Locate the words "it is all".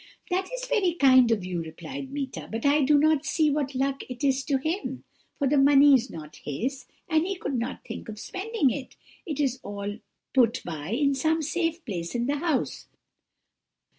9.27-9.99